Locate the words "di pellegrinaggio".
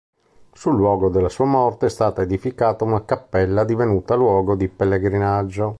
4.55-5.69